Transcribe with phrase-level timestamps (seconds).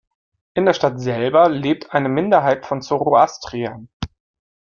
[0.55, 3.87] In der Stadt selber lebt eine Minderheit von Zoroastriern.